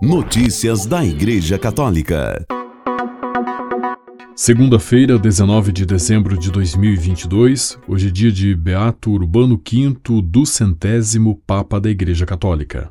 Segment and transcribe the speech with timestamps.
[0.00, 2.46] Notícias da Igreja Católica.
[4.36, 11.42] Segunda-feira, 19 de dezembro de 2022, hoje é dia de Beato Urbano V do centésimo
[11.44, 12.90] Papa da Igreja Católica.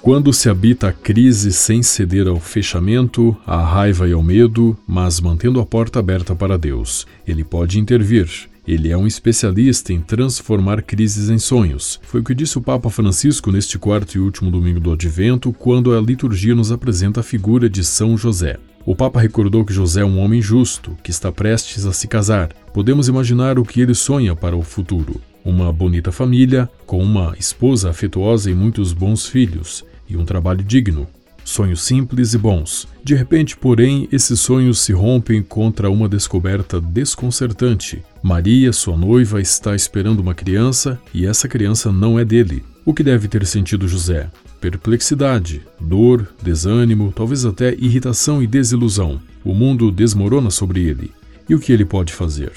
[0.00, 5.20] Quando se habita a crise sem ceder ao fechamento, à raiva e ao medo, mas
[5.20, 10.82] mantendo a porta aberta para Deus, ele pode intervir ele é um especialista em transformar
[10.82, 12.00] crises em sonhos.
[12.02, 15.96] Foi o que disse o Papa Francisco neste quarto e último domingo do Advento, quando
[15.96, 18.58] a liturgia nos apresenta a figura de São José.
[18.84, 22.52] O Papa recordou que José é um homem justo, que está prestes a se casar.
[22.72, 27.90] Podemos imaginar o que ele sonha para o futuro: uma bonita família, com uma esposa
[27.90, 31.06] afetuosa e muitos bons filhos, e um trabalho digno.
[31.44, 32.86] Sonhos simples e bons.
[33.04, 38.02] De repente, porém, esses sonhos se rompem contra uma descoberta desconcertante.
[38.22, 42.64] Maria, sua noiva, está esperando uma criança e essa criança não é dele.
[42.84, 44.30] O que deve ter sentido José?
[44.60, 49.20] Perplexidade, dor, desânimo, talvez até irritação e desilusão.
[49.44, 51.10] O mundo desmorona sobre ele.
[51.48, 52.52] E o que ele pode fazer?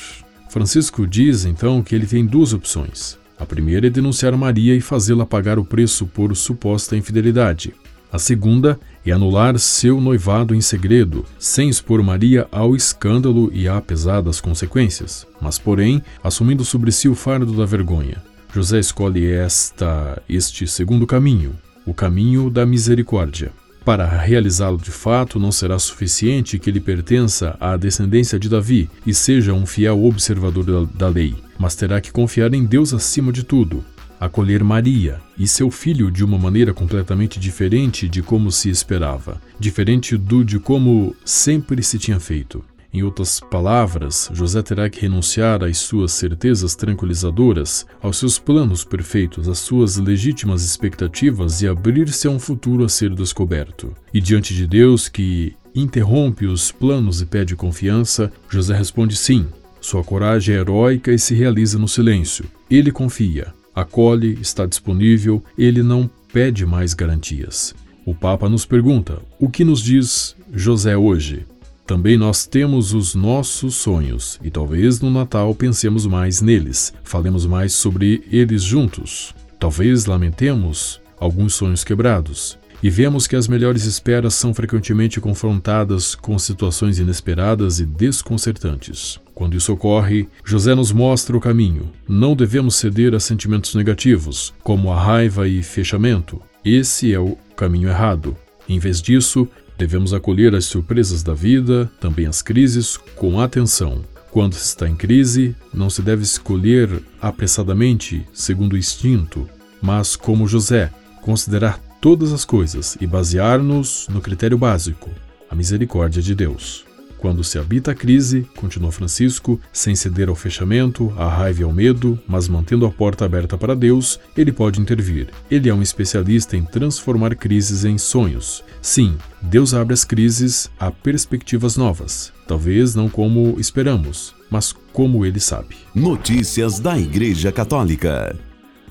[0.49, 3.17] Francisco diz então que ele tem duas opções.
[3.37, 7.73] A primeira é denunciar Maria e fazê-la pagar o preço por suposta infidelidade.
[8.15, 13.81] A segunda é anular seu noivado em segredo, sem expor Maria ao escândalo e a
[13.81, 18.23] pesadas consequências, mas, porém, assumindo sobre si o fardo da vergonha.
[18.53, 23.51] José escolhe esta, este segundo caminho, o caminho da misericórdia.
[23.83, 29.13] Para realizá-lo de fato, não será suficiente que ele pertença à descendência de Davi e
[29.13, 33.43] seja um fiel observador da, da lei, mas terá que confiar em Deus acima de
[33.43, 33.83] tudo,
[34.19, 40.17] acolher Maria e seu filho de uma maneira completamente diferente de como se esperava, diferente
[40.17, 42.63] do de como sempre se tinha feito.
[42.95, 49.49] Em outras palavras, José terá que renunciar às suas certezas tranquilizadoras, aos seus planos perfeitos,
[49.49, 53.93] às suas legítimas expectativas e abrir-se a um futuro a ser descoberto.
[54.13, 59.45] E diante de Deus, que interrompe os planos e pede confiança, José responde sim.
[59.81, 62.45] Sua coragem é heróica e se realiza no silêncio.
[62.71, 67.75] Ele confia, acolhe, está disponível, ele não pede mais garantias.
[68.05, 71.45] O Papa nos pergunta: o que nos diz José hoje?
[71.85, 77.73] Também nós temos os nossos sonhos e talvez no Natal pensemos mais neles, falemos mais
[77.73, 79.35] sobre eles juntos.
[79.59, 86.37] Talvez lamentemos alguns sonhos quebrados e vemos que as melhores esperas são frequentemente confrontadas com
[86.39, 89.19] situações inesperadas e desconcertantes.
[89.35, 91.91] Quando isso ocorre, José nos mostra o caminho.
[92.07, 96.41] Não devemos ceder a sentimentos negativos, como a raiva e fechamento.
[96.63, 98.35] Esse é o caminho errado.
[98.67, 99.45] Em vez disso,
[99.77, 104.03] devemos acolher as surpresas da vida, também as crises, com atenção.
[104.31, 109.49] Quando se está em crise, não se deve escolher apressadamente, segundo o instinto,
[109.81, 110.89] mas como José,
[111.21, 115.09] considerar todas as coisas e basear-nos no critério básico,
[115.49, 116.85] a misericórdia de Deus.
[117.25, 121.73] Quando se habita a crise, continua Francisco, sem ceder ao fechamento, à raiva e ao
[121.73, 125.29] medo, mas mantendo a porta aberta para Deus, ele pode intervir.
[125.49, 128.63] Ele é um especialista em transformar crises em sonhos.
[128.79, 132.31] Sim, Deus abre as crises a perspectivas novas.
[132.47, 135.77] Talvez não como esperamos, mas como ele sabe.
[135.95, 138.35] Notícias da Igreja Católica.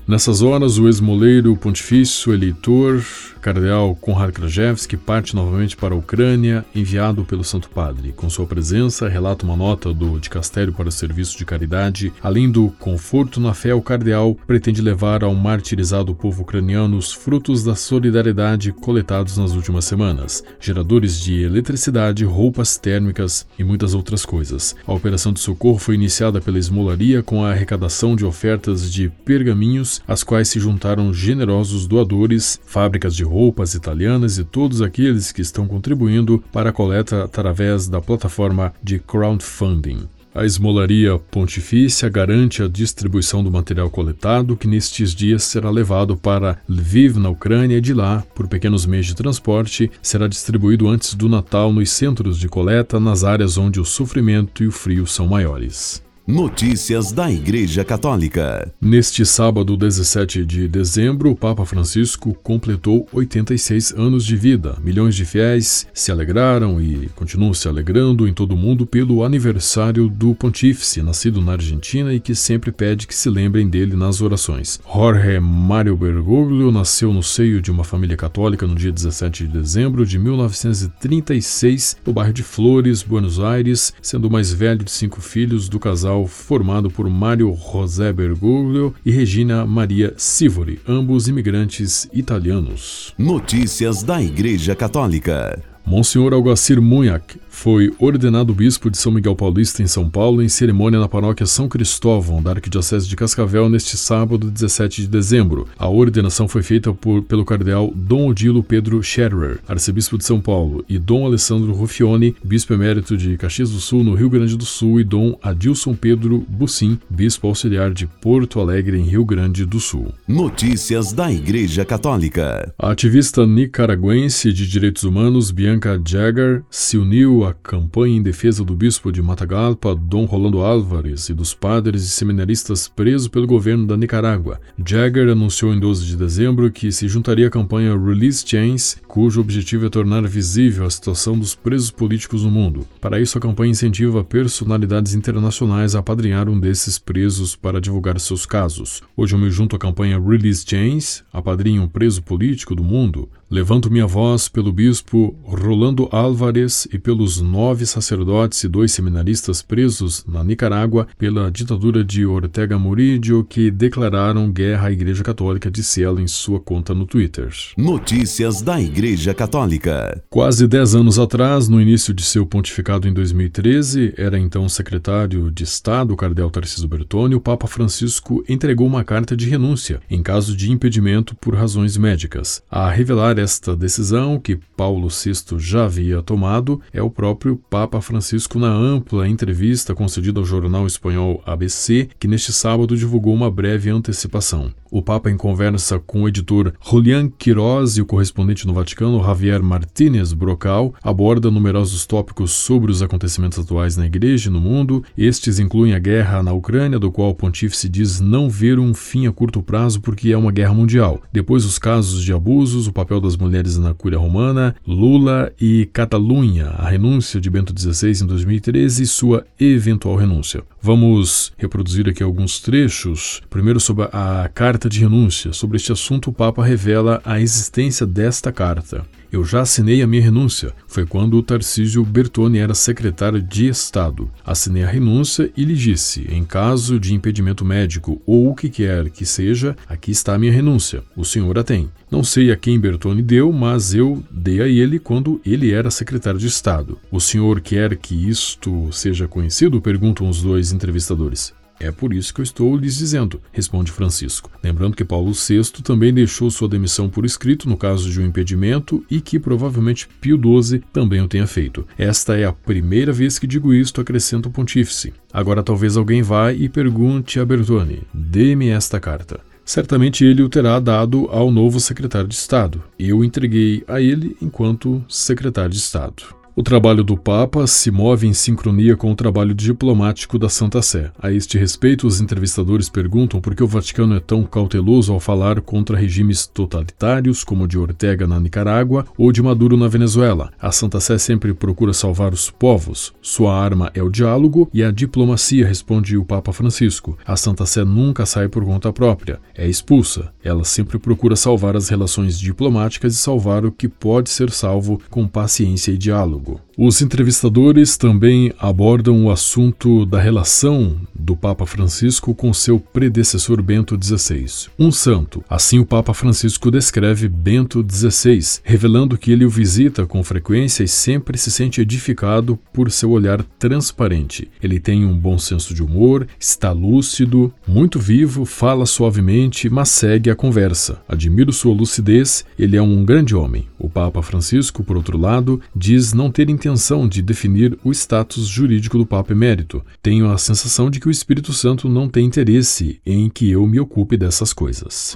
[0.07, 3.03] Nessas horas, o esmoleiro pontifício eleitor
[3.45, 8.11] cardeal Konrad Krajewski parte novamente para a Ucrânia, enviado pelo Santo Padre.
[8.11, 12.11] Com sua presença, relata uma nota do Dicastério para o Serviço de Caridade.
[12.23, 17.63] Além do conforto na fé, o cardeal pretende levar ao martirizado povo ucraniano os frutos
[17.63, 24.75] da solidariedade coletados nas últimas semanas: geradores de eletricidade, roupas térmicas e muitas outras coisas.
[24.87, 29.94] A operação de socorro foi iniciada pela esmolaria com a arrecadação de ofertas de pergaminhos,
[30.07, 35.67] às quais se juntaram generosos doadores, fábricas de roupas italianas e todos aqueles que estão
[35.67, 40.07] contribuindo para a coleta através da plataforma de crowdfunding.
[40.35, 46.57] A esmolaria pontifícia garante a distribuição do material coletado, que nestes dias será levado para
[46.67, 51.29] Lviv, na Ucrânia, e de lá, por pequenos meios de transporte, será distribuído antes do
[51.29, 56.04] Natal nos centros de coleta, nas áreas onde o sofrimento e o frio são maiores.
[56.27, 58.73] Notícias da Igreja Católica.
[58.81, 64.75] Neste sábado, 17 de dezembro, o Papa Francisco completou 86 anos de vida.
[64.83, 70.09] Milhões de fiéis se alegraram e continuam se alegrando em todo o mundo pelo aniversário
[70.09, 74.79] do pontífice, nascido na Argentina e que sempre pede que se lembrem dele nas orações.
[74.91, 80.03] Jorge Mário Bergoglio nasceu no seio de uma família católica no dia 17 de dezembro
[80.03, 85.69] de 1936, no bairro de Flores, Buenos Aires, sendo o mais velho de cinco filhos
[85.69, 93.13] do casal casal formado por Mário José Bergoglio e Regina Maria Sivori, ambos imigrantes italianos.
[93.17, 95.74] Notícias da Igreja Católica.
[95.85, 100.99] Monsenhor Alguacir Munhac foi ordenado bispo de São Miguel Paulista, em São Paulo, em cerimônia
[100.99, 105.65] na paróquia São Cristóvão, da Arquidiocese de Cascavel, neste sábado, 17 de dezembro.
[105.77, 110.83] A ordenação foi feita por, pelo cardeal Dom Odilo Pedro Scherer, arcebispo de São Paulo,
[110.89, 114.99] e Dom Alessandro Ruffioni, bispo emérito de Caxias do Sul, no Rio Grande do Sul,
[114.99, 120.13] e Dom Adilson Pedro Bussim, bispo auxiliar de Porto Alegre, em Rio Grande do Sul.
[120.27, 122.73] Notícias da Igreja Católica.
[122.77, 128.63] A ativista nicaragüense de direitos humanos, Bianca Bianca Jagger se uniu à campanha em defesa
[128.63, 133.85] do bispo de Matagalpa, Dom Rolando Álvares, e dos padres e seminaristas presos pelo governo
[133.85, 134.61] da Nicarágua.
[134.85, 139.85] Jagger anunciou em 12 de dezembro que se juntaria à campanha Release Chains, cujo objetivo
[139.85, 142.87] é tornar visível a situação dos presos políticos no mundo.
[143.01, 148.45] Para isso, a campanha incentiva personalidades internacionais a apadrinhar um desses presos para divulgar seus
[148.45, 149.03] casos.
[149.17, 153.89] Hoje eu me junto à campanha Release Chains, apadrinho um preso político do mundo, Levanto
[153.89, 160.43] minha voz pelo bispo Rolando Álvares e pelos nove sacerdotes e dois seminaristas presos na
[160.43, 166.27] Nicarágua pela ditadura de Ortega Murillo que declararam guerra à Igreja Católica, disse ela em
[166.27, 167.47] sua conta no Twitter.
[167.77, 170.21] Notícias da Igreja Católica.
[170.29, 175.63] Quase dez anos atrás, no início de seu pontificado em 2013, era então secretário de
[175.63, 180.57] Estado, o cardeal Tarcísio Bertoni, o Papa Francisco entregou uma carta de renúncia em caso
[180.57, 182.61] de impedimento por razões médicas.
[182.69, 188.57] A revelar esta decisão, que Paulo VI já havia tomado, é o próprio Papa Francisco
[188.57, 194.73] na ampla entrevista concedida ao jornal espanhol ABC, que neste sábado divulgou uma breve antecipação.
[194.95, 199.61] O Papa, em conversa com o editor Julián Queiroz e o correspondente no Vaticano, Javier
[199.61, 205.03] Martínez Brocal, aborda numerosos tópicos sobre os acontecimentos atuais na Igreja e no mundo.
[205.17, 209.27] Estes incluem a guerra na Ucrânia, do qual o pontífice diz não ver um fim
[209.27, 211.21] a curto prazo porque é uma guerra mundial.
[211.29, 216.67] Depois, os casos de abusos, o papel das mulheres na Cúria Romana, Lula e Catalunha,
[216.67, 220.63] a renúncia de Bento XVI em 2013 e sua eventual renúncia.
[220.85, 223.41] Vamos reproduzir aqui alguns trechos.
[223.49, 225.51] Primeiro, sobre a carta de renúncia.
[225.51, 229.03] Sobre este assunto, o Papa revela a existência desta carta.
[229.35, 230.71] Eu já assinei a minha renúncia.
[230.87, 234.31] Foi quando o Tarcísio Bertoni era secretário de Estado.
[234.45, 239.09] Assinei a renúncia e lhe disse: em caso de impedimento médico ou o que quer
[239.09, 241.03] que seja, aqui está a minha renúncia.
[241.17, 241.89] O senhor a tem.
[242.09, 246.39] Não sei a quem Bertoni deu, mas eu dei a ele quando ele era secretário
[246.39, 246.97] de Estado.
[247.11, 249.81] O senhor quer que isto seja conhecido?
[249.81, 251.53] perguntam os dois entrevistadores.
[251.79, 254.49] É por isso que eu estou lhes dizendo, responde Francisco.
[254.63, 259.03] Lembrando que Paulo VI também deixou sua demissão por escrito no caso de um impedimento
[259.09, 261.85] e que provavelmente Pio XII também o tenha feito.
[261.97, 265.13] Esta é a primeira vez que digo isto, acrescenta o pontífice.
[265.31, 269.39] Agora talvez alguém vá e pergunte a Bertone: dê-me esta carta.
[269.65, 272.83] Certamente ele o terá dado ao novo secretário de Estado.
[272.99, 276.23] Eu entreguei a ele enquanto secretário de Estado.
[276.57, 281.11] O trabalho do Papa se move em sincronia com o trabalho diplomático da Santa Sé.
[281.21, 285.59] A este respeito, os entrevistadores perguntam por que o Vaticano é tão cauteloso ao falar
[285.59, 290.49] contra regimes totalitários, como o de Ortega na Nicarágua ou de Maduro na Venezuela.
[290.57, 293.13] A Santa Sé sempre procura salvar os povos.
[293.21, 297.17] Sua arma é o diálogo e a diplomacia, responde o Papa Francisco.
[297.27, 300.31] A Santa Sé nunca sai por conta própria, é expulsa.
[300.41, 305.27] Ela sempre procura salvar as relações diplomáticas e salvar o que pode ser salvo com
[305.27, 306.61] paciência e diálogo diálogo.
[306.77, 313.97] Os entrevistadores também abordam o assunto da relação do Papa Francisco com seu predecessor Bento
[314.01, 315.43] XVI, um santo.
[315.49, 320.87] Assim, o Papa Francisco descreve Bento XVI, revelando que ele o visita com frequência e
[320.87, 324.49] sempre se sente edificado por seu olhar transparente.
[324.61, 330.29] Ele tem um bom senso de humor, está lúcido, muito vivo, fala suavemente, mas segue
[330.29, 331.01] a conversa.
[331.07, 333.65] Admiro sua lucidez, ele é um grande homem.
[333.79, 338.97] O Papa Francisco, por outro lado, diz não ter intenção de definir o status jurídico
[338.97, 339.81] do Papa Emérito.
[340.03, 343.79] Tenho a sensação de que o Espírito Santo não tem interesse em que eu me
[343.79, 345.15] ocupe dessas coisas.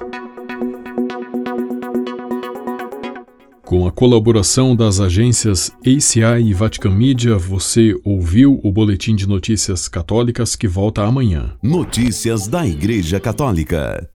[3.66, 9.90] Com a colaboração das agências ACI e Vatican Media, você ouviu o Boletim de Notícias
[9.90, 11.52] Católicas que volta amanhã.
[11.62, 14.10] Notícias da Igreja Católica.